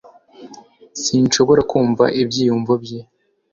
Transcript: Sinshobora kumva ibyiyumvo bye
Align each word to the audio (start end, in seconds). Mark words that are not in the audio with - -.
Sinshobora 1.03 1.61
kumva 1.71 2.05
ibyiyumvo 2.21 2.73
bye 2.83 2.99